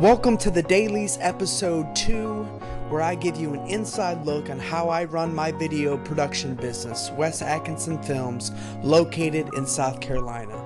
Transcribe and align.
Welcome 0.00 0.38
to 0.38 0.50
the 0.50 0.64
Dailies 0.64 1.18
episode 1.20 1.94
2, 1.94 2.42
where 2.88 3.00
I 3.00 3.14
give 3.14 3.36
you 3.36 3.54
an 3.54 3.64
inside 3.68 4.26
look 4.26 4.50
on 4.50 4.58
how 4.58 4.88
I 4.88 5.04
run 5.04 5.32
my 5.32 5.52
video 5.52 5.96
production 5.98 6.56
business, 6.56 7.12
Wes 7.12 7.42
Atkinson 7.42 8.02
Films, 8.02 8.50
located 8.82 9.48
in 9.54 9.68
South 9.68 10.00
Carolina. 10.00 10.56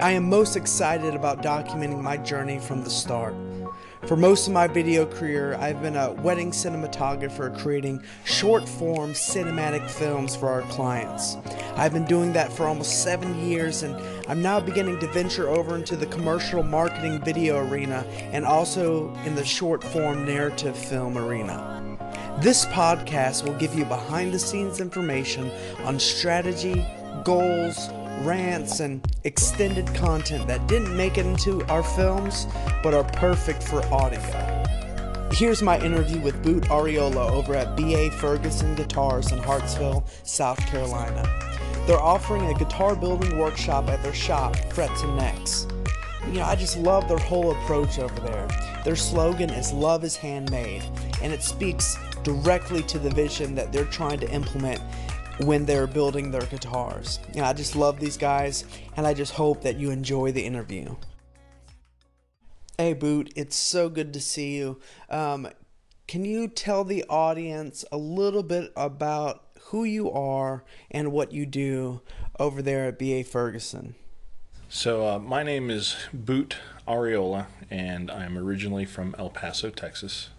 I 0.00 0.12
am 0.12 0.30
most 0.30 0.56
excited 0.56 1.14
about 1.14 1.42
documenting 1.42 2.00
my 2.00 2.16
journey 2.16 2.58
from 2.58 2.82
the 2.82 2.88
start. 2.88 3.34
For 4.06 4.14
most 4.16 4.46
of 4.46 4.52
my 4.52 4.68
video 4.68 5.04
career, 5.04 5.56
I've 5.56 5.82
been 5.82 5.96
a 5.96 6.12
wedding 6.12 6.52
cinematographer 6.52 7.58
creating 7.58 8.04
short 8.24 8.68
form 8.68 9.14
cinematic 9.14 9.90
films 9.90 10.36
for 10.36 10.48
our 10.48 10.62
clients. 10.62 11.36
I've 11.74 11.92
been 11.92 12.04
doing 12.04 12.32
that 12.34 12.52
for 12.52 12.68
almost 12.68 13.02
seven 13.02 13.36
years, 13.44 13.82
and 13.82 13.96
I'm 14.28 14.40
now 14.40 14.60
beginning 14.60 15.00
to 15.00 15.08
venture 15.08 15.48
over 15.48 15.74
into 15.74 15.96
the 15.96 16.06
commercial 16.06 16.62
marketing 16.62 17.20
video 17.24 17.68
arena 17.68 18.06
and 18.30 18.44
also 18.44 19.12
in 19.24 19.34
the 19.34 19.44
short 19.44 19.82
form 19.82 20.24
narrative 20.24 20.78
film 20.78 21.18
arena. 21.18 21.98
This 22.40 22.64
podcast 22.66 23.44
will 23.44 23.58
give 23.58 23.74
you 23.74 23.84
behind 23.86 24.32
the 24.32 24.38
scenes 24.38 24.78
information 24.78 25.50
on 25.82 25.98
strategy, 25.98 26.86
goals, 27.24 27.88
rants, 28.24 28.80
and 28.80 29.00
extended 29.24 29.86
content 29.94 30.46
that 30.46 30.66
didn't 30.66 30.96
make 30.96 31.18
it 31.18 31.26
into 31.26 31.64
our 31.66 31.82
films 31.82 32.46
but 32.82 32.94
are 32.94 33.04
perfect 33.04 33.62
for 33.62 33.84
audio. 33.92 34.20
Here's 35.32 35.62
my 35.62 35.78
interview 35.80 36.20
with 36.20 36.42
Boot 36.42 36.64
Ariola 36.64 37.30
over 37.30 37.54
at 37.54 37.76
BA 37.76 38.10
Ferguson 38.12 38.74
Guitars 38.74 39.32
in 39.32 39.38
Hartsville, 39.38 40.04
South 40.22 40.58
Carolina. 40.66 41.24
They're 41.86 42.00
offering 42.00 42.46
a 42.46 42.54
guitar 42.54 42.96
building 42.96 43.38
workshop 43.38 43.88
at 43.88 44.02
their 44.02 44.14
shop, 44.14 44.56
Frets 44.70 45.02
and 45.02 45.16
Necks. 45.16 45.66
You 46.26 46.40
know, 46.40 46.44
I 46.44 46.56
just 46.56 46.78
love 46.78 47.06
their 47.06 47.18
whole 47.18 47.52
approach 47.52 47.98
over 47.98 48.18
there. 48.20 48.48
Their 48.84 48.96
slogan 48.96 49.50
is 49.50 49.72
Love 49.72 50.04
is 50.04 50.16
Handmade, 50.16 50.84
and 51.22 51.32
it 51.32 51.42
speaks 51.42 51.96
directly 52.22 52.82
to 52.84 52.98
the 52.98 53.10
vision 53.10 53.54
that 53.54 53.72
they're 53.72 53.84
trying 53.84 54.18
to 54.20 54.30
implement 54.30 54.80
when 55.38 55.64
they're 55.64 55.86
building 55.86 56.30
their 56.30 56.46
guitars. 56.46 57.20
Know, 57.34 57.44
I 57.44 57.52
just 57.52 57.76
love 57.76 58.00
these 58.00 58.16
guys, 58.16 58.64
and 58.96 59.06
I 59.06 59.14
just 59.14 59.32
hope 59.32 59.62
that 59.62 59.76
you 59.76 59.90
enjoy 59.90 60.32
the 60.32 60.44
interview. 60.44 60.96
Hey, 62.78 62.94
Boot, 62.94 63.32
it's 63.36 63.56
so 63.56 63.88
good 63.88 64.12
to 64.14 64.20
see 64.20 64.56
you. 64.56 64.78
Um, 65.08 65.48
can 66.06 66.24
you 66.24 66.48
tell 66.48 66.84
the 66.84 67.04
audience 67.08 67.84
a 67.90 67.96
little 67.96 68.42
bit 68.42 68.72
about 68.76 69.44
who 69.64 69.84
you 69.84 70.10
are 70.10 70.64
and 70.90 71.10
what 71.10 71.32
you 71.32 71.46
do 71.46 72.00
over 72.38 72.62
there 72.62 72.86
at 72.86 72.98
BA 72.98 73.24
Ferguson? 73.24 73.94
So, 74.68 75.06
uh, 75.06 75.18
my 75.18 75.42
name 75.42 75.70
is 75.70 75.96
Boot 76.12 76.56
Ariola, 76.86 77.46
and 77.70 78.10
I'm 78.10 78.36
originally 78.36 78.84
from 78.84 79.14
El 79.18 79.30
Paso, 79.30 79.70
Texas 79.70 80.30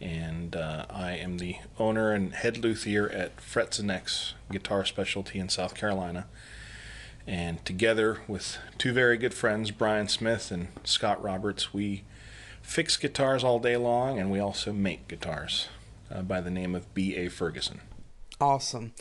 and 0.00 0.54
uh, 0.54 0.86
I 0.90 1.12
am 1.12 1.38
the 1.38 1.56
owner 1.78 2.12
and 2.12 2.32
head 2.34 2.58
luthier 2.58 3.08
at 3.08 3.40
Frets 3.40 3.78
and 3.78 3.88
Necks 3.88 4.34
Guitar 4.50 4.84
Specialty 4.84 5.38
in 5.38 5.48
South 5.48 5.74
Carolina. 5.74 6.26
And 7.26 7.64
together 7.64 8.18
with 8.28 8.58
two 8.78 8.92
very 8.92 9.16
good 9.16 9.34
friends, 9.34 9.70
Brian 9.70 10.08
Smith 10.08 10.50
and 10.50 10.68
Scott 10.84 11.22
Roberts, 11.22 11.74
we 11.74 12.04
fix 12.62 12.96
guitars 12.96 13.42
all 13.42 13.58
day 13.58 13.76
long, 13.76 14.18
and 14.18 14.30
we 14.30 14.38
also 14.38 14.72
make 14.72 15.08
guitars 15.08 15.68
uh, 16.10 16.22
by 16.22 16.40
the 16.40 16.50
name 16.50 16.74
of 16.74 16.92
B.A. 16.94 17.28
Ferguson. 17.28 17.80
Awesome. 18.40 18.92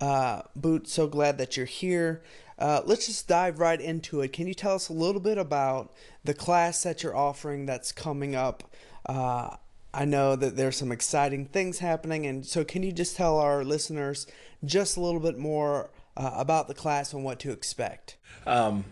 Uh, 0.00 0.42
Boot, 0.56 0.88
so 0.88 1.06
glad 1.06 1.38
that 1.38 1.56
you're 1.56 1.64
here. 1.66 2.22
Uh, 2.58 2.82
let's 2.84 3.06
just 3.06 3.26
dive 3.26 3.58
right 3.58 3.80
into 3.80 4.20
it. 4.20 4.32
Can 4.32 4.46
you 4.46 4.54
tell 4.54 4.74
us 4.74 4.88
a 4.88 4.92
little 4.92 5.20
bit 5.20 5.38
about 5.38 5.92
the 6.24 6.34
class 6.34 6.82
that 6.82 7.02
you're 7.02 7.16
offering 7.16 7.66
that's 7.66 7.92
coming 7.92 8.34
up? 8.34 8.64
Uh, 9.06 9.56
I 9.94 10.04
know 10.06 10.36
that 10.36 10.56
there's 10.56 10.76
some 10.76 10.90
exciting 10.90 11.46
things 11.46 11.80
happening, 11.80 12.26
and 12.26 12.46
so 12.46 12.64
can 12.64 12.82
you 12.82 12.92
just 12.92 13.16
tell 13.16 13.38
our 13.38 13.62
listeners 13.62 14.26
just 14.64 14.96
a 14.96 15.00
little 15.00 15.20
bit 15.20 15.38
more 15.38 15.90
uh, 16.16 16.30
about 16.34 16.68
the 16.68 16.74
class 16.74 17.12
and 17.12 17.24
what 17.24 17.38
to 17.40 17.50
expect? 17.50 18.16
Um, 18.46 18.84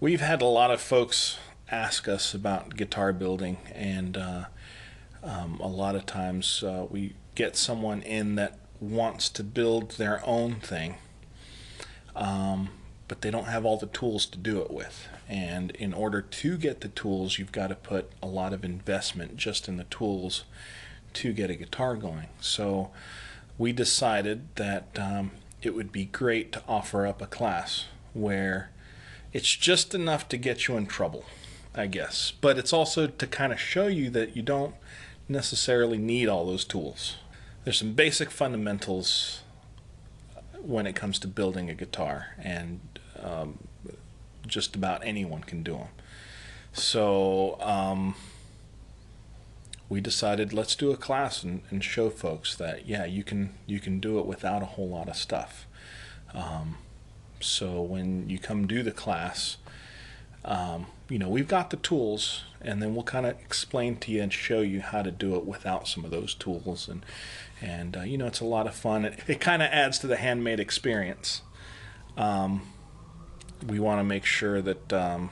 we've 0.00 0.20
had 0.20 0.42
a 0.42 0.46
lot 0.46 0.70
of 0.70 0.80
folks 0.80 1.38
ask 1.70 2.08
us 2.08 2.34
about 2.34 2.76
guitar 2.76 3.12
building, 3.12 3.56
and 3.74 4.16
uh, 4.18 4.44
um, 5.22 5.58
a 5.60 5.68
lot 5.68 5.94
of 5.94 6.04
times 6.04 6.62
uh, 6.62 6.86
we 6.90 7.14
get 7.34 7.56
someone 7.56 8.02
in 8.02 8.34
that 8.34 8.58
wants 8.80 9.30
to 9.30 9.42
build 9.42 9.92
their 9.92 10.22
own 10.26 10.56
thing, 10.56 10.96
um, 12.14 12.68
but 13.08 13.20
they 13.20 13.30
don't 13.30 13.44
have 13.44 13.64
all 13.64 13.76
the 13.76 13.86
tools 13.86 14.26
to 14.26 14.38
do 14.38 14.60
it 14.60 14.70
with. 14.70 15.08
And 15.28 15.70
in 15.72 15.92
order 15.92 16.22
to 16.22 16.56
get 16.56 16.80
the 16.80 16.88
tools, 16.88 17.38
you've 17.38 17.52
got 17.52 17.68
to 17.68 17.74
put 17.74 18.10
a 18.22 18.26
lot 18.26 18.52
of 18.52 18.64
investment 18.64 19.36
just 19.36 19.68
in 19.68 19.76
the 19.76 19.84
tools 19.84 20.44
to 21.14 21.32
get 21.32 21.50
a 21.50 21.54
guitar 21.54 21.96
going. 21.96 22.28
So 22.40 22.90
we 23.58 23.72
decided 23.72 24.54
that 24.56 24.98
um, 24.98 25.32
it 25.62 25.74
would 25.74 25.92
be 25.92 26.06
great 26.06 26.52
to 26.52 26.62
offer 26.66 27.06
up 27.06 27.22
a 27.22 27.26
class 27.26 27.86
where 28.12 28.70
it's 29.32 29.54
just 29.54 29.94
enough 29.94 30.28
to 30.28 30.36
get 30.36 30.68
you 30.68 30.76
in 30.76 30.86
trouble, 30.86 31.24
I 31.74 31.86
guess. 31.86 32.32
But 32.40 32.58
it's 32.58 32.72
also 32.72 33.06
to 33.06 33.26
kind 33.26 33.52
of 33.52 33.60
show 33.60 33.86
you 33.86 34.10
that 34.10 34.36
you 34.36 34.42
don't 34.42 34.74
necessarily 35.28 35.98
need 35.98 36.28
all 36.28 36.46
those 36.46 36.64
tools. 36.64 37.16
There's 37.64 37.78
some 37.78 37.94
basic 37.94 38.30
fundamentals 38.30 39.40
when 40.64 40.86
it 40.86 40.94
comes 40.94 41.18
to 41.20 41.28
building 41.28 41.68
a 41.70 41.74
guitar, 41.74 42.34
and 42.38 42.80
um, 43.22 43.58
just 44.46 44.74
about 44.74 45.04
anyone 45.04 45.42
can 45.42 45.62
do 45.62 45.74
them. 45.74 45.88
So 46.72 47.58
um, 47.60 48.14
we 49.88 50.00
decided 50.00 50.52
let's 50.52 50.74
do 50.74 50.90
a 50.90 50.96
class 50.96 51.42
and, 51.42 51.62
and, 51.70 51.84
show 51.84 52.10
folks 52.10 52.56
that 52.56 52.86
yeah 52.86 53.04
you 53.04 53.22
can 53.22 53.54
you 53.66 53.78
can 53.78 54.00
do 54.00 54.18
it 54.18 54.26
without 54.26 54.62
a 54.62 54.66
whole 54.66 54.88
lot 54.88 55.08
of 55.08 55.16
stuff. 55.16 55.66
Um, 56.32 56.78
so 57.40 57.80
when 57.82 58.28
you 58.28 58.38
come 58.38 58.66
do 58.66 58.82
the 58.82 58.90
class, 58.90 59.58
um, 60.44 60.86
you 61.08 61.18
know 61.18 61.28
we've 61.28 61.48
got 61.48 61.70
the 61.70 61.76
tools, 61.76 62.42
and 62.60 62.82
then 62.82 62.94
we'll 62.94 63.04
kind 63.04 63.26
of 63.26 63.38
explain 63.40 63.96
to 63.98 64.10
you 64.10 64.22
and 64.22 64.32
show 64.32 64.60
you 64.60 64.80
how 64.80 65.02
to 65.02 65.10
do 65.10 65.34
it 65.36 65.44
without 65.44 65.88
some 65.88 66.04
of 66.04 66.10
those 66.10 66.34
tools, 66.34 66.88
and 66.88 67.04
and 67.60 67.96
uh, 67.96 68.00
you 68.02 68.18
know 68.18 68.26
it's 68.26 68.40
a 68.40 68.44
lot 68.44 68.66
of 68.66 68.74
fun. 68.74 69.04
It, 69.04 69.20
it 69.26 69.40
kind 69.40 69.62
of 69.62 69.68
adds 69.70 69.98
to 70.00 70.06
the 70.06 70.16
handmade 70.16 70.60
experience. 70.60 71.42
Um, 72.16 72.62
we 73.66 73.78
want 73.78 74.00
to 74.00 74.04
make 74.04 74.24
sure 74.24 74.60
that 74.62 74.92
um, 74.92 75.30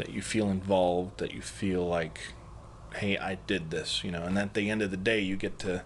that 0.00 0.10
you 0.10 0.22
feel 0.22 0.48
involved, 0.48 1.18
that 1.18 1.34
you 1.34 1.42
feel 1.42 1.86
like, 1.86 2.20
hey, 2.96 3.18
I 3.18 3.36
did 3.46 3.70
this, 3.70 4.02
you 4.02 4.10
know. 4.10 4.22
And 4.22 4.38
at 4.38 4.54
the 4.54 4.70
end 4.70 4.80
of 4.80 4.90
the 4.90 4.96
day, 4.96 5.20
you 5.20 5.36
get 5.36 5.58
to, 5.60 5.82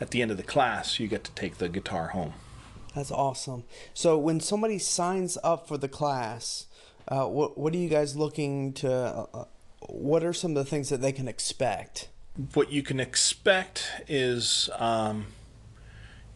at 0.00 0.10
the 0.10 0.22
end 0.22 0.30
of 0.30 0.38
the 0.38 0.42
class, 0.42 0.98
you 0.98 1.06
get 1.06 1.24
to 1.24 1.30
take 1.32 1.58
the 1.58 1.68
guitar 1.68 2.08
home. 2.08 2.32
That's 2.94 3.10
awesome. 3.10 3.64
So 3.94 4.18
when 4.18 4.40
somebody 4.40 4.78
signs 4.78 5.38
up 5.44 5.68
for 5.68 5.78
the 5.78 5.88
class, 5.88 6.66
uh, 7.08 7.26
what 7.26 7.56
what 7.56 7.72
are 7.74 7.78
you 7.78 7.88
guys 7.88 8.16
looking 8.16 8.72
to? 8.74 8.92
Uh, 8.92 9.26
uh 9.32 9.44
what 9.88 10.22
are 10.22 10.32
some 10.32 10.52
of 10.52 10.56
the 10.56 10.64
things 10.64 10.90
that 10.90 11.00
they 11.00 11.12
can 11.12 11.26
expect? 11.26 12.08
What 12.54 12.70
you 12.70 12.82
can 12.82 13.00
expect 13.00 13.90
is. 14.08 14.70
Um, 14.78 15.26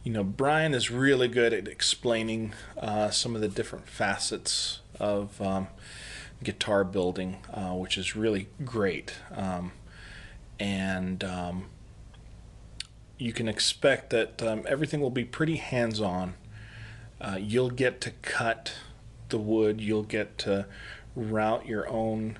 you 0.04 0.12
know, 0.12 0.22
Brian 0.22 0.74
is 0.74 0.90
really 0.90 1.28
good 1.28 1.54
at 1.54 1.66
explaining 1.66 2.52
uh, 2.78 3.08
some 3.08 3.34
of 3.34 3.40
the 3.40 3.48
different 3.48 3.88
facets 3.88 4.80
of 5.00 5.40
um, 5.40 5.68
guitar 6.42 6.84
building, 6.84 7.38
uh, 7.52 7.72
which 7.72 7.96
is 7.96 8.14
really 8.14 8.48
great. 8.66 9.14
Um, 9.34 9.72
and 10.60 11.24
um, 11.24 11.66
you 13.18 13.32
can 13.32 13.48
expect 13.48 14.10
that 14.10 14.42
um, 14.42 14.64
everything 14.68 15.00
will 15.00 15.10
be 15.10 15.24
pretty 15.24 15.56
hands 15.56 16.02
on. 16.02 16.34
Uh, 17.20 17.38
you'll 17.40 17.70
get 17.70 18.00
to 18.02 18.10
cut 18.22 18.74
the 19.28 19.38
wood, 19.38 19.80
you'll 19.80 20.02
get 20.02 20.38
to 20.38 20.66
route 21.16 21.66
your 21.66 21.88
own 21.88 22.38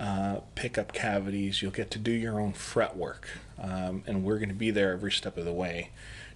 uh, 0.00 0.40
pickup 0.54 0.92
cavities, 0.92 1.62
you'll 1.62 1.70
get 1.70 1.90
to 1.90 1.98
do 1.98 2.10
your 2.10 2.40
own 2.40 2.52
fretwork, 2.52 3.28
um, 3.60 4.02
and 4.06 4.24
we're 4.24 4.38
going 4.38 4.48
to 4.48 4.54
be 4.54 4.70
there 4.70 4.92
every 4.92 5.12
step 5.12 5.36
of 5.36 5.44
the 5.44 5.52
way 5.52 5.90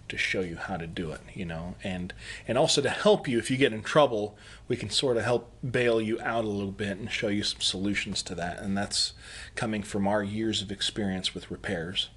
to 0.08 0.16
show 0.16 0.40
you 0.40 0.56
how 0.56 0.76
to 0.76 0.86
do 0.86 1.10
it, 1.12 1.20
you 1.34 1.44
know, 1.44 1.74
and 1.84 2.14
and 2.46 2.56
also 2.56 2.80
to 2.80 2.88
help 2.88 3.28
you 3.28 3.38
if 3.38 3.50
you 3.50 3.56
get 3.56 3.72
in 3.72 3.82
trouble, 3.82 4.38
we 4.66 4.76
can 4.76 4.88
sort 4.88 5.16
of 5.16 5.24
help 5.24 5.52
bail 5.68 6.00
you 6.00 6.18
out 6.20 6.44
a 6.44 6.48
little 6.48 6.72
bit 6.72 6.96
and 6.96 7.10
show 7.10 7.28
you 7.28 7.42
some 7.42 7.60
solutions 7.60 8.22
to 8.22 8.34
that, 8.34 8.58
and 8.60 8.76
that's 8.76 9.12
coming 9.54 9.82
from 9.82 10.06
our 10.06 10.22
years 10.22 10.62
of 10.62 10.70
experience 10.70 11.34
with 11.34 11.50
repairs. 11.50 12.08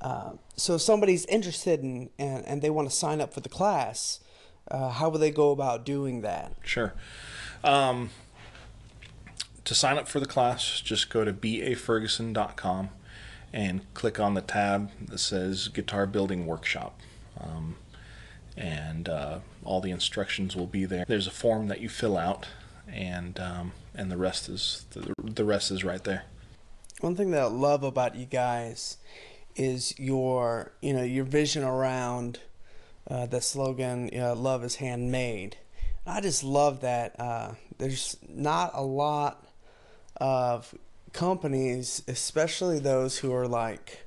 Uh, 0.00 0.32
so 0.56 0.74
if 0.74 0.80
somebody's 0.80 1.26
interested 1.26 1.80
in 1.80 2.10
and, 2.18 2.44
and 2.46 2.62
they 2.62 2.70
want 2.70 2.88
to 2.88 2.94
sign 2.94 3.20
up 3.20 3.32
for 3.32 3.40
the 3.40 3.48
class, 3.48 4.20
uh, 4.70 4.90
how 4.90 5.08
would 5.08 5.20
they 5.20 5.30
go 5.30 5.50
about 5.50 5.84
doing 5.84 6.22
that? 6.22 6.52
Sure. 6.62 6.92
Um, 7.62 8.10
to 9.64 9.74
sign 9.74 9.98
up 9.98 10.08
for 10.08 10.20
the 10.20 10.26
class, 10.26 10.80
just 10.80 11.10
go 11.10 11.24
to 11.24 11.32
baferguson.com 11.32 12.90
and 13.52 13.94
click 13.94 14.20
on 14.20 14.34
the 14.34 14.40
tab 14.40 14.90
that 15.00 15.18
says 15.18 15.68
Guitar 15.68 16.06
Building 16.06 16.46
Workshop. 16.46 17.00
Um, 17.38 17.76
and 18.56 19.08
uh, 19.08 19.38
all 19.64 19.80
the 19.80 19.90
instructions 19.90 20.54
will 20.54 20.66
be 20.66 20.84
there. 20.84 21.04
There's 21.06 21.26
a 21.26 21.32
form 21.32 21.68
that 21.68 21.80
you 21.80 21.88
fill 21.88 22.16
out, 22.16 22.48
and 22.88 23.38
um, 23.40 23.72
and 23.94 24.10
the 24.10 24.16
rest 24.16 24.48
is 24.48 24.86
the, 24.90 25.14
the 25.22 25.44
rest 25.44 25.70
is 25.70 25.84
right 25.84 26.02
there. 26.02 26.24
One 27.00 27.16
thing 27.16 27.30
that 27.30 27.42
I 27.42 27.46
love 27.46 27.82
about 27.82 28.16
you 28.16 28.26
guys 28.26 28.98
is 29.56 29.98
your 29.98 30.72
you 30.82 30.92
know 30.92 31.02
your 31.02 31.24
vision 31.24 31.64
around 31.64 32.40
uh, 33.08 33.26
the 33.26 33.40
slogan 33.40 34.10
"Love 34.12 34.64
is 34.64 34.76
handmade." 34.76 35.56
I 36.06 36.20
just 36.20 36.42
love 36.42 36.80
that. 36.80 37.18
Uh, 37.20 37.52
there's 37.78 38.16
not 38.28 38.72
a 38.74 38.82
lot 38.82 39.46
of 40.16 40.74
companies, 41.12 42.02
especially 42.08 42.78
those 42.78 43.18
who 43.18 43.32
are 43.32 43.46
like, 43.48 44.06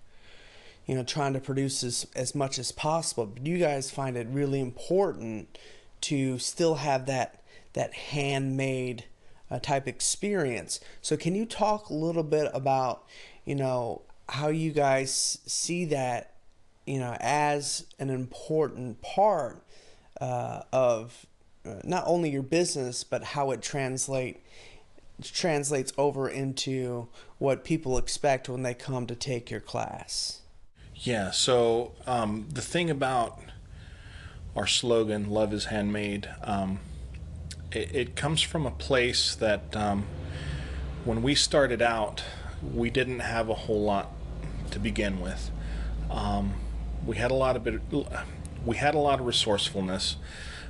you 0.85 0.95
know, 0.95 1.03
trying 1.03 1.33
to 1.33 1.39
produce 1.39 1.83
as, 1.83 2.07
as 2.15 2.35
much 2.35 2.59
as 2.59 2.71
possible. 2.71 3.25
But 3.25 3.45
you 3.45 3.57
guys 3.57 3.91
find 3.91 4.17
it 4.17 4.27
really 4.29 4.59
important 4.59 5.57
to 6.01 6.39
still 6.39 6.75
have 6.75 7.05
that 7.05 7.41
that 7.73 7.93
handmade 7.93 9.05
uh, 9.49 9.59
type 9.59 9.87
experience. 9.87 10.79
So 11.01 11.17
can 11.17 11.35
you 11.35 11.45
talk 11.45 11.89
a 11.89 11.93
little 11.93 12.23
bit 12.23 12.51
about, 12.53 13.03
you 13.45 13.55
know, 13.55 14.01
how 14.29 14.49
you 14.49 14.71
guys 14.71 15.39
see 15.45 15.85
that, 15.85 16.32
you 16.85 17.00
know, 17.00 17.15
as 17.19 17.85
an 18.00 18.09
important 18.09 19.01
part 19.01 19.63
uh, 20.19 20.62
of 20.71 21.25
uh, 21.65 21.75
not 21.83 22.03
only 22.06 22.30
your 22.30 22.44
business 22.44 23.03
but 23.03 23.24
how 23.24 23.51
it 23.51 23.62
translate 23.62 24.44
translates 25.21 25.94
over 25.97 26.27
into 26.27 27.07
what 27.38 27.63
people 27.63 27.97
expect 27.97 28.50
when 28.50 28.63
they 28.63 28.74
come 28.74 29.06
to 29.07 29.15
take 29.15 29.50
your 29.50 29.59
class. 29.59 30.41
Yeah. 30.95 31.31
So 31.31 31.94
um, 32.06 32.47
the 32.51 32.62
thing 32.62 32.89
about 32.89 33.39
our 34.56 34.68
slogan, 34.68 35.29
"Love 35.29 35.53
is 35.53 35.65
handmade," 35.65 36.29
um, 36.44 36.79
it, 37.71 37.95
it, 37.95 38.15
comes 38.15 38.41
from 38.41 38.65
a 38.65 38.71
place 38.71 39.36
that 39.36 39.75
um, 39.75 40.06
when 41.06 41.21
we 41.21 41.36
started 41.36 41.81
out, 41.81 42.24
we 42.62 42.89
didn't 42.89 43.19
have 43.19 43.50
a 43.50 43.53
whole 43.53 43.81
lot 43.81 44.12
to 44.71 44.79
begin 44.79 45.19
with. 45.19 45.50
We 47.05 47.17
had 47.17 47.31
a 47.31 47.35
lot 47.35 47.55
of 47.55 47.63
bit, 47.63 47.81
we 48.65 48.77
had 48.77 48.95
a 48.95 49.00
lot 49.00 49.19
of 49.19 49.25
resourcefulness. 49.25 50.17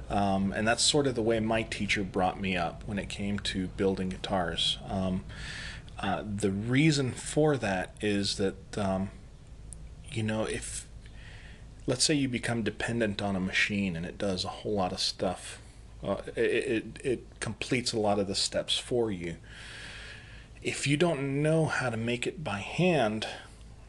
Um, 0.09 0.51
and 0.51 0.67
that's 0.67 0.83
sort 0.83 1.07
of 1.07 1.15
the 1.15 1.21
way 1.21 1.39
my 1.39 1.63
teacher 1.63 2.03
brought 2.03 2.39
me 2.39 2.55
up 2.57 2.83
when 2.85 2.99
it 2.99 3.09
came 3.09 3.39
to 3.39 3.67
building 3.67 4.09
guitars. 4.09 4.77
Um, 4.87 5.23
uh, 5.99 6.23
the 6.23 6.51
reason 6.51 7.13
for 7.13 7.57
that 7.57 7.95
is 8.01 8.37
that, 8.37 8.77
um, 8.77 9.09
you 10.11 10.21
know, 10.21 10.43
if, 10.43 10.87
let's 11.87 12.03
say 12.03 12.13
you 12.13 12.27
become 12.27 12.63
dependent 12.63 13.21
on 13.21 13.35
a 13.35 13.39
machine 13.39 13.95
and 13.95 14.05
it 14.05 14.17
does 14.17 14.43
a 14.43 14.49
whole 14.49 14.73
lot 14.73 14.91
of 14.91 14.99
stuff, 14.99 15.59
uh, 16.03 16.17
it, 16.35 16.41
it, 16.41 16.85
it 17.03 17.39
completes 17.39 17.93
a 17.93 17.99
lot 17.99 18.19
of 18.19 18.27
the 18.27 18.35
steps 18.35 18.77
for 18.77 19.11
you. 19.11 19.37
If 20.61 20.85
you 20.85 20.97
don't 20.97 21.41
know 21.41 21.65
how 21.65 21.89
to 21.89 21.97
make 21.97 22.27
it 22.27 22.43
by 22.43 22.59
hand, 22.59 23.25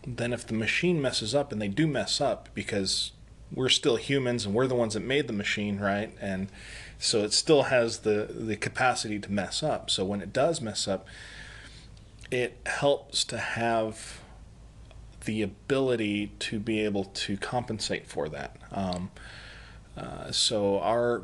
then 0.07 0.33
if 0.33 0.47
the 0.47 0.55
machine 0.55 1.01
messes 1.01 1.35
up, 1.35 1.53
and 1.53 1.61
they 1.61 1.69
do 1.69 1.87
mess 1.87 2.21
up 2.21 2.49
because 2.55 3.13
we're 3.53 3.69
still 3.69 3.97
humans 3.97 4.45
and 4.45 4.55
we're 4.55 4.67
the 4.67 4.75
ones 4.75 4.95
that 4.95 5.01
made 5.05 5.27
the 5.27 5.33
machine, 5.33 5.79
right? 5.79 6.13
And 6.21 6.49
so 6.99 7.23
it 7.23 7.33
still 7.33 7.65
has 7.65 7.99
the 7.99 8.29
the 8.31 8.57
capacity 8.57 9.19
to 9.21 9.33
mess 9.33 9.63
up. 9.63 9.91
So 9.91 10.05
when 10.05 10.21
it 10.21 10.33
does 10.33 10.61
mess 10.61 10.89
up, 10.89 11.07
it 12.31 12.59
helps 12.67 13.25
to 13.25 13.39
have 13.39 14.21
the 15.25 15.43
ability 15.43 16.33
to 16.39 16.59
be 16.59 16.81
able 16.81 17.05
to 17.05 17.37
compensate 17.37 18.07
for 18.07 18.29
that. 18.29 18.57
Um, 18.73 19.11
uh, 19.97 20.33
so 20.33 20.81
our 20.81 21.23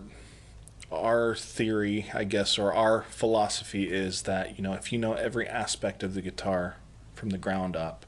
our 0.92 1.34
theory, 1.34 2.06
I 2.12 2.24
guess, 2.24 2.58
or 2.58 2.72
our 2.72 3.02
philosophy 3.02 3.90
is 3.90 4.22
that 4.22 4.56
you 4.56 4.62
know 4.62 4.74
if 4.74 4.92
you 4.92 4.98
know 4.98 5.14
every 5.14 5.48
aspect 5.48 6.02
of 6.02 6.14
the 6.14 6.22
guitar 6.22 6.76
from 7.14 7.30
the 7.30 7.38
ground 7.38 7.76
up, 7.76 8.06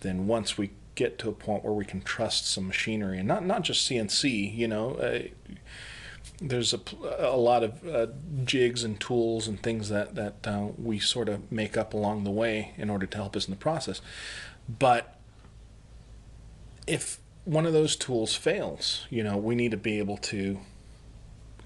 then 0.00 0.26
once 0.26 0.56
we 0.56 0.70
get 0.98 1.16
to 1.16 1.28
a 1.28 1.32
point 1.32 1.62
where 1.62 1.72
we 1.72 1.84
can 1.84 2.00
trust 2.00 2.50
some 2.50 2.66
machinery 2.66 3.18
and 3.18 3.28
not 3.28 3.46
not 3.46 3.62
just 3.62 3.88
CNC. 3.88 4.56
You 4.56 4.66
know, 4.66 4.94
uh, 4.94 5.20
there's 6.42 6.74
a, 6.74 6.80
a 7.18 7.36
lot 7.36 7.62
of 7.62 7.88
uh, 7.88 8.08
jigs 8.44 8.82
and 8.82 8.98
tools 8.98 9.46
and 9.46 9.62
things 9.62 9.88
that 9.90 10.16
that 10.16 10.34
uh, 10.44 10.68
we 10.76 10.98
sort 10.98 11.28
of 11.28 11.50
make 11.52 11.76
up 11.76 11.94
along 11.94 12.24
the 12.24 12.32
way 12.32 12.74
in 12.76 12.90
order 12.90 13.06
to 13.06 13.16
help 13.16 13.36
us 13.36 13.46
in 13.46 13.52
the 13.52 13.56
process. 13.56 14.00
But 14.68 15.16
if 16.88 17.20
one 17.44 17.64
of 17.64 17.72
those 17.72 17.94
tools 17.94 18.34
fails, 18.34 19.06
you 19.08 19.22
know, 19.22 19.36
we 19.36 19.54
need 19.54 19.70
to 19.70 19.76
be 19.76 20.00
able 20.00 20.16
to 20.16 20.58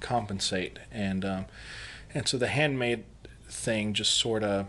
compensate 0.00 0.78
and 0.90 1.25
um, 1.25 1.46
and 2.12 2.28
so 2.28 2.37
the 2.37 2.49
handmade 2.49 3.05
thing 3.49 3.94
just 3.94 4.12
sort 4.12 4.44
of 4.44 4.67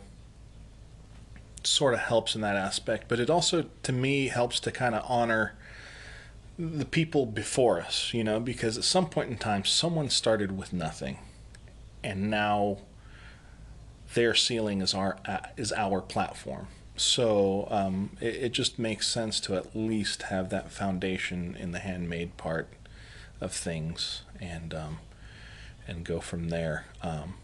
sort 1.68 1.94
of 1.94 2.02
helps 2.02 2.36
in 2.36 2.42
that 2.42 2.56
aspect, 2.56 3.08
but 3.08 3.20
it 3.20 3.30
also, 3.30 3.66
to 3.84 3.92
me, 3.92 4.28
helps 4.28 4.60
to 4.62 4.72
kind 4.72 4.96
of 4.96 5.04
honor 5.08 5.54
the 6.58 6.86
people 6.86 7.26
before 7.26 7.82
us, 7.82 8.14
you 8.14 8.24
know, 8.24 8.40
because 8.40 8.78
at 8.78 8.84
some 8.84 9.08
point 9.08 9.30
in 9.30 9.38
time, 9.38 9.66
someone 9.66 10.10
started 10.10 10.58
with 10.58 10.72
nothing, 10.72 11.18
and 12.04 12.30
now 12.30 12.78
their 14.14 14.36
ceiling 14.36 14.82
is 14.82 14.94
our 14.94 15.18
is 15.58 15.72
our 15.74 16.02
platform. 16.02 16.68
So 16.96 17.68
um, 17.72 18.12
it, 18.22 18.36
it 18.36 18.52
just 18.52 18.78
makes 18.78 19.08
sense 19.08 19.40
to 19.42 19.56
at 19.56 19.76
least 19.76 20.24
have 20.24 20.50
that 20.50 20.72
foundation 20.72 21.58
in 21.60 21.72
the 21.72 21.80
handmade 21.80 22.38
part 22.38 22.68
of 23.42 23.52
things, 23.52 24.22
and 24.40 24.74
um, 24.74 25.00
and 25.88 26.04
go 26.04 26.20
from 26.20 26.50
there. 26.50 26.86
Um, 27.02 27.36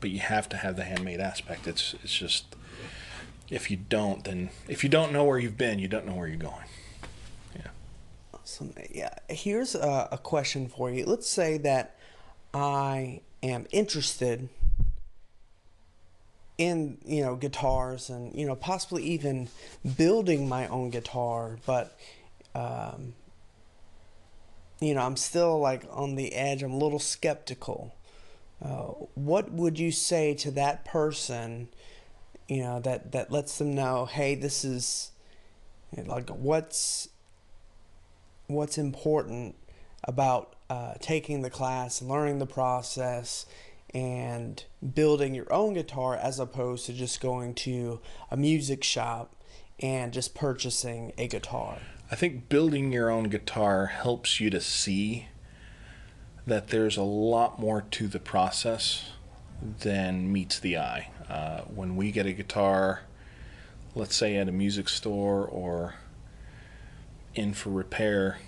but 0.00 0.10
you 0.10 0.20
have 0.20 0.48
to 0.50 0.56
have 0.56 0.76
the 0.76 0.84
handmade 0.84 1.20
aspect. 1.20 1.66
It's 1.66 1.94
it's 2.04 2.16
just 2.16 2.54
if 3.52 3.70
you 3.70 3.76
don't, 3.76 4.24
then 4.24 4.48
if 4.66 4.82
you 4.82 4.88
don't 4.88 5.12
know 5.12 5.24
where 5.24 5.38
you've 5.38 5.58
been, 5.58 5.78
you 5.78 5.86
don't 5.86 6.06
know 6.06 6.14
where 6.14 6.26
you're 6.26 6.38
going. 6.38 6.64
Yeah. 7.54 7.68
Awesome. 8.32 8.72
Yeah. 8.90 9.14
Here's 9.28 9.74
a, 9.74 10.08
a 10.10 10.18
question 10.18 10.68
for 10.68 10.90
you. 10.90 11.04
Let's 11.04 11.28
say 11.28 11.58
that 11.58 11.96
I 12.54 13.20
am 13.42 13.66
interested 13.70 14.48
in 16.58 16.98
you 17.04 17.22
know 17.22 17.34
guitars 17.34 18.08
and 18.08 18.34
you 18.34 18.46
know 18.46 18.54
possibly 18.54 19.02
even 19.02 19.48
building 19.96 20.48
my 20.48 20.66
own 20.68 20.88
guitar, 20.88 21.58
but 21.66 21.98
um, 22.54 23.12
you 24.80 24.94
know 24.94 25.02
I'm 25.02 25.16
still 25.16 25.60
like 25.60 25.84
on 25.90 26.14
the 26.14 26.34
edge. 26.34 26.62
I'm 26.62 26.72
a 26.72 26.78
little 26.78 26.98
skeptical. 26.98 27.94
Uh, 28.62 28.92
what 29.14 29.52
would 29.52 29.78
you 29.78 29.90
say 29.90 30.32
to 30.34 30.50
that 30.52 30.86
person? 30.86 31.68
You 32.48 32.62
know 32.62 32.80
that 32.80 33.12
that 33.12 33.30
lets 33.30 33.58
them 33.58 33.74
know 33.74 34.06
hey 34.06 34.34
this 34.34 34.64
is 34.64 35.12
like 36.06 36.28
what's 36.30 37.08
what's 38.46 38.78
important 38.78 39.54
about 40.04 40.56
uh, 40.68 40.94
taking 41.00 41.42
the 41.42 41.50
class 41.50 42.02
learning 42.02 42.38
the 42.38 42.46
process 42.46 43.46
and 43.94 44.64
building 44.94 45.34
your 45.34 45.52
own 45.52 45.74
guitar 45.74 46.16
as 46.16 46.38
opposed 46.38 46.86
to 46.86 46.92
just 46.92 47.20
going 47.20 47.54
to 47.54 48.00
a 48.30 48.36
music 48.36 48.82
shop 48.82 49.34
and 49.80 50.12
just 50.12 50.34
purchasing 50.34 51.12
a 51.18 51.26
guitar. 51.26 51.78
I 52.10 52.14
think 52.14 52.48
building 52.48 52.92
your 52.92 53.10
own 53.10 53.24
guitar 53.24 53.86
helps 53.86 54.40
you 54.40 54.48
to 54.50 54.60
see 54.60 55.28
that 56.46 56.68
there's 56.68 56.96
a 56.96 57.02
lot 57.02 57.58
more 57.58 57.82
to 57.82 58.08
the 58.08 58.18
process 58.18 59.10
than 59.80 60.32
meets 60.32 60.58
the 60.58 60.76
eye 60.76 61.10
uh, 61.32 61.62
when 61.62 61.96
we 61.96 62.12
get 62.12 62.26
a 62.26 62.32
guitar, 62.32 63.00
let's 63.94 64.14
say 64.14 64.36
at 64.36 64.48
a 64.48 64.52
music 64.52 64.86
store 64.86 65.46
or 65.46 65.94
in 67.34 67.54
for 67.54 67.70
repair, 67.70 68.38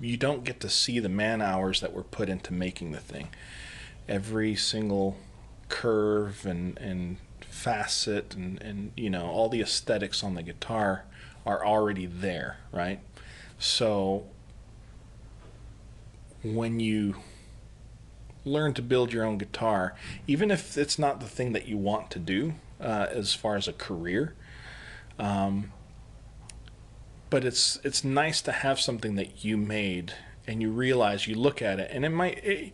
you 0.00 0.16
don't 0.16 0.44
get 0.44 0.60
to 0.60 0.68
see 0.68 1.00
the 1.00 1.08
man 1.08 1.42
hours 1.42 1.80
that 1.80 1.92
were 1.92 2.04
put 2.04 2.28
into 2.28 2.52
making 2.52 2.92
the 2.92 3.00
thing. 3.00 3.28
Every 4.08 4.54
single 4.54 5.16
curve 5.68 6.46
and, 6.46 6.78
and 6.78 7.16
facet 7.40 8.36
and, 8.36 8.62
and 8.62 8.92
you 8.96 9.10
know 9.10 9.26
all 9.26 9.48
the 9.48 9.60
aesthetics 9.60 10.22
on 10.22 10.34
the 10.34 10.42
guitar 10.44 11.04
are 11.44 11.66
already 11.66 12.06
there, 12.06 12.58
right? 12.70 13.00
So 13.58 14.26
when 16.44 16.78
you 16.78 17.16
learn 18.44 18.74
to 18.74 18.82
build 18.82 19.12
your 19.12 19.24
own 19.24 19.38
guitar, 19.38 19.94
even 20.26 20.50
if 20.50 20.76
it's 20.76 20.98
not 20.98 21.20
the 21.20 21.26
thing 21.26 21.52
that 21.52 21.66
you 21.66 21.76
want 21.76 22.10
to 22.10 22.18
do 22.18 22.54
uh, 22.80 23.06
as 23.10 23.34
far 23.34 23.56
as 23.56 23.68
a 23.68 23.72
career. 23.72 24.34
Um, 25.18 25.72
but 27.30 27.44
it's 27.44 27.80
it's 27.82 28.04
nice 28.04 28.42
to 28.42 28.52
have 28.52 28.78
something 28.78 29.14
that 29.14 29.42
you 29.42 29.56
made 29.56 30.14
and 30.46 30.60
you 30.60 30.70
realize 30.70 31.26
you 31.26 31.34
look 31.34 31.62
at 31.62 31.80
it 31.80 31.90
and 31.90 32.04
it 32.04 32.10
might 32.10 32.44
it, 32.44 32.72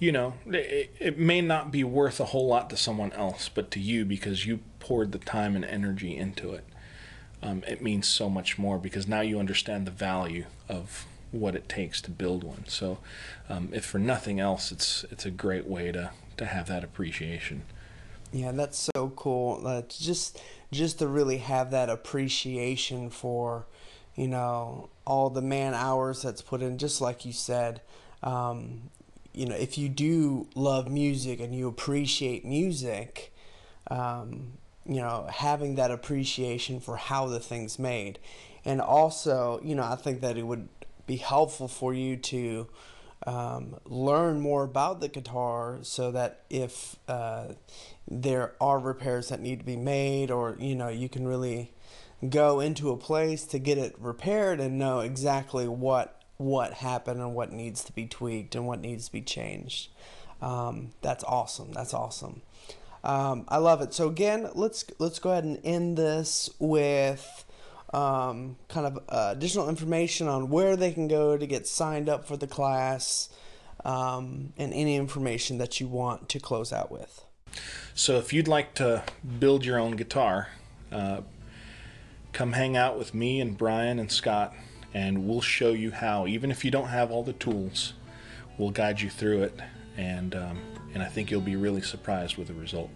you 0.00 0.10
know 0.10 0.34
it, 0.46 0.92
it 0.98 1.18
may 1.18 1.40
not 1.40 1.70
be 1.70 1.84
worth 1.84 2.18
a 2.18 2.24
whole 2.26 2.48
lot 2.48 2.68
to 2.70 2.76
someone 2.76 3.12
else 3.12 3.48
but 3.48 3.70
to 3.70 3.78
you 3.78 4.04
because 4.04 4.44
you 4.44 4.58
poured 4.80 5.12
the 5.12 5.18
time 5.18 5.54
and 5.54 5.64
energy 5.64 6.16
into 6.16 6.52
it 6.52 6.64
um, 7.42 7.62
it 7.68 7.80
means 7.80 8.08
so 8.08 8.28
much 8.28 8.58
more 8.58 8.76
because 8.78 9.06
now 9.06 9.20
you 9.20 9.38
understand 9.38 9.86
the 9.86 9.92
value 9.92 10.46
of 10.68 11.06
what 11.32 11.56
it 11.56 11.68
takes 11.68 12.00
to 12.02 12.10
build 12.10 12.44
one. 12.44 12.64
So, 12.68 12.98
um, 13.48 13.70
if 13.72 13.84
for 13.84 13.98
nothing 13.98 14.38
else, 14.38 14.70
it's 14.70 15.04
it's 15.10 15.26
a 15.26 15.30
great 15.30 15.66
way 15.66 15.90
to 15.90 16.10
to 16.36 16.44
have 16.44 16.68
that 16.68 16.84
appreciation. 16.84 17.62
Yeah, 18.32 18.52
that's 18.52 18.88
so 18.94 19.12
cool. 19.16 19.66
Uh, 19.66 19.82
just 19.88 20.40
just 20.70 20.98
to 21.00 21.06
really 21.06 21.38
have 21.38 21.70
that 21.70 21.90
appreciation 21.90 23.10
for, 23.10 23.66
you 24.14 24.28
know, 24.28 24.88
all 25.06 25.28
the 25.30 25.42
man 25.42 25.74
hours 25.74 26.22
that's 26.22 26.40
put 26.40 26.62
in. 26.62 26.78
Just 26.78 27.00
like 27.00 27.24
you 27.24 27.32
said, 27.32 27.82
um, 28.22 28.90
you 29.34 29.46
know, 29.46 29.54
if 29.54 29.76
you 29.76 29.88
do 29.88 30.46
love 30.54 30.90
music 30.90 31.40
and 31.40 31.54
you 31.54 31.68
appreciate 31.68 32.44
music, 32.44 33.34
um, 33.90 34.52
you 34.86 35.00
know, 35.00 35.26
having 35.30 35.74
that 35.74 35.90
appreciation 35.90 36.80
for 36.80 36.96
how 36.96 37.26
the 37.26 37.40
thing's 37.40 37.78
made, 37.78 38.18
and 38.64 38.80
also, 38.80 39.60
you 39.62 39.74
know, 39.74 39.84
I 39.84 39.96
think 39.96 40.22
that 40.22 40.38
it 40.38 40.46
would 40.46 40.68
be 41.06 41.16
helpful 41.16 41.68
for 41.68 41.94
you 41.94 42.16
to 42.16 42.68
um, 43.26 43.76
learn 43.84 44.40
more 44.40 44.64
about 44.64 45.00
the 45.00 45.08
guitar 45.08 45.78
so 45.82 46.10
that 46.10 46.40
if 46.50 46.96
uh, 47.08 47.48
there 48.08 48.54
are 48.60 48.78
repairs 48.78 49.28
that 49.28 49.40
need 49.40 49.60
to 49.60 49.64
be 49.64 49.76
made 49.76 50.30
or 50.30 50.56
you 50.58 50.74
know 50.74 50.88
you 50.88 51.08
can 51.08 51.26
really 51.26 51.72
go 52.28 52.60
into 52.60 52.90
a 52.90 52.96
place 52.96 53.44
to 53.44 53.58
get 53.58 53.78
it 53.78 53.94
repaired 53.98 54.60
and 54.60 54.78
know 54.78 55.00
exactly 55.00 55.68
what 55.68 56.20
what 56.36 56.74
happened 56.74 57.20
and 57.20 57.34
what 57.34 57.52
needs 57.52 57.84
to 57.84 57.92
be 57.92 58.06
tweaked 58.06 58.54
and 58.54 58.66
what 58.66 58.80
needs 58.80 59.06
to 59.06 59.12
be 59.12 59.22
changed. 59.22 59.90
Um, 60.40 60.90
that's 61.02 61.22
awesome. 61.24 61.70
That's 61.72 61.94
awesome. 61.94 62.42
Um, 63.04 63.44
I 63.48 63.58
love 63.58 63.80
it. 63.80 63.94
So 63.94 64.08
again 64.08 64.50
let's 64.54 64.84
let's 64.98 65.18
go 65.18 65.30
ahead 65.30 65.44
and 65.44 65.60
end 65.62 65.96
this 65.96 66.50
with 66.58 67.44
um, 67.92 68.56
kind 68.68 68.86
of 68.86 68.98
uh, 69.08 69.32
additional 69.36 69.68
information 69.68 70.28
on 70.28 70.48
where 70.48 70.76
they 70.76 70.92
can 70.92 71.08
go 71.08 71.36
to 71.36 71.46
get 71.46 71.66
signed 71.66 72.08
up 72.08 72.26
for 72.26 72.36
the 72.36 72.46
class, 72.46 73.28
um, 73.84 74.52
and 74.56 74.72
any 74.72 74.96
information 74.96 75.58
that 75.58 75.80
you 75.80 75.86
want 75.86 76.28
to 76.30 76.38
close 76.38 76.72
out 76.72 76.90
with. 76.90 77.24
So, 77.94 78.16
if 78.16 78.32
you'd 78.32 78.48
like 78.48 78.74
to 78.74 79.02
build 79.38 79.64
your 79.64 79.78
own 79.78 79.96
guitar, 79.96 80.48
uh, 80.90 81.20
come 82.32 82.52
hang 82.52 82.76
out 82.76 82.98
with 82.98 83.12
me 83.12 83.40
and 83.40 83.56
Brian 83.56 83.98
and 83.98 84.10
Scott, 84.10 84.54
and 84.94 85.28
we'll 85.28 85.42
show 85.42 85.72
you 85.72 85.90
how. 85.90 86.26
Even 86.26 86.50
if 86.50 86.64
you 86.64 86.70
don't 86.70 86.88
have 86.88 87.10
all 87.10 87.22
the 87.22 87.34
tools, 87.34 87.92
we'll 88.56 88.70
guide 88.70 89.00
you 89.00 89.10
through 89.10 89.42
it, 89.42 89.60
and 89.98 90.34
um, 90.34 90.58
and 90.94 91.02
I 91.02 91.06
think 91.06 91.30
you'll 91.30 91.40
be 91.42 91.56
really 91.56 91.82
surprised 91.82 92.38
with 92.38 92.48
the 92.48 92.54
result. 92.54 92.90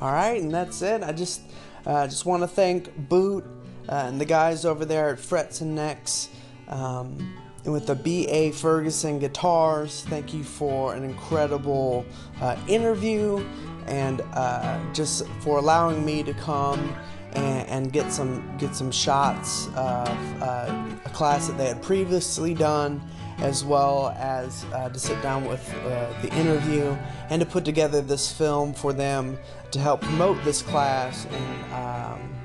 All 0.00 0.12
right, 0.12 0.40
and 0.40 0.52
that's 0.52 0.82
it. 0.82 1.02
I 1.02 1.12
just 1.12 1.40
uh, 1.86 2.06
just 2.06 2.26
want 2.26 2.42
to 2.42 2.48
thank 2.48 2.94
Boot 3.08 3.44
uh, 3.88 4.04
and 4.06 4.20
the 4.20 4.24
guys 4.24 4.64
over 4.64 4.84
there 4.84 5.10
at 5.10 5.18
Frets 5.18 5.60
and 5.60 5.74
Necks. 5.74 6.28
Um, 6.68 7.34
and 7.64 7.72
with 7.72 7.86
the 7.86 7.94
B.A. 7.94 8.52
Ferguson 8.52 9.18
guitars, 9.18 10.04
thank 10.08 10.32
you 10.32 10.44
for 10.44 10.94
an 10.94 11.04
incredible 11.04 12.06
uh, 12.40 12.56
interview 12.68 13.44
and 13.86 14.22
uh, 14.34 14.78
just 14.92 15.26
for 15.40 15.58
allowing 15.58 16.04
me 16.04 16.22
to 16.22 16.34
come 16.34 16.94
and, 17.32 17.68
and, 17.68 17.92
get 17.92 18.12
some 18.12 18.56
get 18.58 18.74
some 18.74 18.90
shots 18.90 19.66
of 19.68 20.08
uh, 20.42 20.88
a 21.04 21.10
class 21.10 21.46
that 21.46 21.58
they 21.58 21.66
had 21.66 21.82
previously 21.82 22.54
done, 22.54 23.02
as 23.38 23.64
well 23.64 24.14
as 24.16 24.64
uh, 24.72 24.88
to 24.88 24.98
sit 24.98 25.20
down 25.22 25.44
with 25.44 25.74
uh, 25.84 26.10
the 26.22 26.32
interview 26.34 26.96
and 27.28 27.40
to 27.40 27.46
put 27.46 27.64
together 27.64 28.00
this 28.00 28.32
film 28.32 28.72
for 28.72 28.92
them 28.92 29.38
to 29.70 29.78
help 29.78 30.00
promote 30.00 30.42
this 30.44 30.62
class 30.62 31.26
and. 31.26 31.72
Um, 31.72 32.37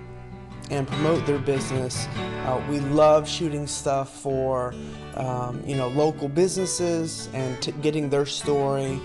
and 0.74 0.88
promote 0.88 1.24
their 1.28 1.38
business. 1.38 2.08
Uh, 2.18 2.62
we 2.68 2.80
love 2.80 3.30
shooting 3.30 3.68
stuff 3.68 4.20
for 4.22 4.74
um, 5.16 5.62
you 5.66 5.76
know 5.76 5.88
local 5.90 6.28
businesses 6.28 7.30
and 7.34 7.74
getting 7.82 8.10
their 8.10 8.26
story 8.26 9.00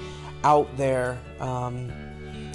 out 0.45 0.75
there. 0.79 1.19
Um, 1.41 1.93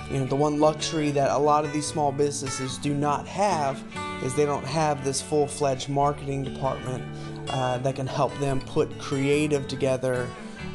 you 0.09 0.19
know 0.19 0.25
the 0.25 0.35
one 0.35 0.59
luxury 0.59 1.11
that 1.11 1.29
a 1.29 1.37
lot 1.37 1.63
of 1.63 1.71
these 1.71 1.85
small 1.85 2.11
businesses 2.11 2.77
do 2.79 2.93
not 2.93 3.27
have 3.27 3.83
is 4.23 4.33
they 4.33 4.45
don't 4.45 4.65
have 4.65 5.05
this 5.05 5.21
full-fledged 5.21 5.89
marketing 5.89 6.43
department 6.43 7.03
uh, 7.49 7.77
that 7.79 7.95
can 7.95 8.07
help 8.07 8.35
them 8.39 8.61
put 8.61 8.97
creative 8.97 9.67
together. 9.67 10.27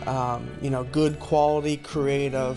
Um, 0.06 0.48
you 0.62 0.70
know, 0.70 0.84
good 0.84 1.18
quality 1.18 1.76
creative 1.76 2.56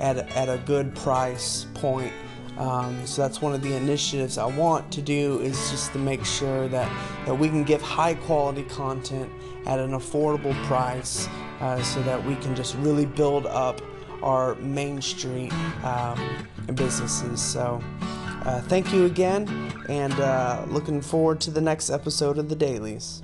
at 0.00 0.18
at 0.36 0.48
a 0.48 0.58
good 0.66 0.92
price 0.96 1.66
point. 1.74 2.12
Um, 2.60 3.06
so 3.06 3.22
that's 3.22 3.40
one 3.40 3.54
of 3.54 3.62
the 3.62 3.74
initiatives 3.74 4.36
I 4.36 4.44
want 4.44 4.92
to 4.92 5.00
do 5.00 5.40
is 5.40 5.56
just 5.70 5.92
to 5.94 5.98
make 5.98 6.26
sure 6.26 6.68
that, 6.68 6.92
that 7.24 7.34
we 7.34 7.48
can 7.48 7.64
give 7.64 7.80
high 7.80 8.12
quality 8.14 8.64
content 8.64 9.30
at 9.64 9.78
an 9.78 9.92
affordable 9.92 10.54
price 10.64 11.26
uh, 11.60 11.82
so 11.82 12.02
that 12.02 12.22
we 12.22 12.36
can 12.36 12.54
just 12.54 12.76
really 12.76 13.06
build 13.06 13.46
up 13.46 13.80
our 14.22 14.56
Main 14.56 15.00
Street 15.00 15.54
um, 15.82 16.20
businesses. 16.74 17.40
So 17.40 17.82
uh, 18.44 18.60
thank 18.62 18.92
you 18.92 19.06
again 19.06 19.48
and 19.88 20.12
uh, 20.20 20.66
looking 20.68 21.00
forward 21.00 21.40
to 21.40 21.50
the 21.50 21.62
next 21.62 21.88
episode 21.88 22.36
of 22.36 22.50
the 22.50 22.56
Dailies. 22.56 23.22